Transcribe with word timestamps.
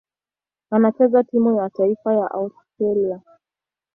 Anachezea 0.71 1.23
timu 1.23 1.57
ya 1.57 1.69
taifa 1.69 2.13
ya 2.13 2.31
Australia. 2.31 3.21